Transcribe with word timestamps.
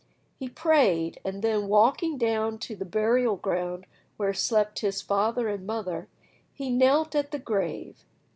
He 0.39 0.49
prayed, 0.49 1.19
and 1.23 1.43
then 1.43 1.67
walking 1.67 2.17
down 2.17 2.57
to 2.61 2.75
the 2.75 2.85
burial 2.85 3.35
ground 3.35 3.85
where 4.17 4.33
slept 4.33 4.79
his 4.79 4.99
father 4.99 5.47
and 5.47 5.63
mother, 5.67 6.07
he 6.51 6.71
knelt 6.71 7.13
at 7.13 7.29
the 7.29 7.37
grave. 7.37 8.03